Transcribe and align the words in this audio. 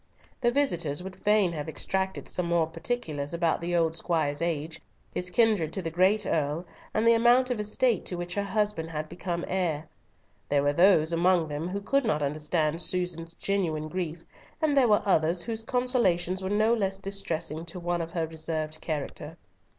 The 0.41 0.49
visitors 0.49 1.03
would 1.03 1.15
fain 1.15 1.53
have 1.53 1.69
extracted 1.69 2.27
some 2.27 2.47
more 2.47 2.65
particulars 2.65 3.35
about 3.35 3.61
the 3.61 3.75
old 3.75 3.95
squire's 3.95 4.41
age, 4.41 4.81
his 5.13 5.29
kindred 5.29 5.71
to 5.73 5.81
the 5.83 5.91
great 5.91 6.25
Earl, 6.25 6.65
and 6.91 7.07
the 7.07 7.13
amount 7.13 7.51
of 7.51 7.59
estate 7.59 8.03
to 8.05 8.15
which 8.15 8.33
her 8.33 8.41
husband 8.41 8.89
had 8.89 9.07
become 9.07 9.45
heir. 9.47 9.87
There 10.49 10.63
were 10.63 10.73
those 10.73 11.13
among 11.13 11.49
them 11.49 11.67
who 11.69 11.81
could 11.81 12.03
not 12.03 12.23
understand 12.23 12.81
Susan's 12.81 13.35
genuine 13.35 13.89
grief, 13.89 14.23
and 14.59 14.75
there 14.75 14.87
were 14.87 15.03
others 15.05 15.43
whose 15.43 15.61
consolations 15.61 16.41
were 16.41 16.49
no 16.49 16.73
less 16.73 16.97
distressing 16.97 17.63
to 17.65 17.79
one 17.79 18.01
of 18.01 18.13
her 18.13 18.25
reserved 18.25 18.81
character. 18.81 19.37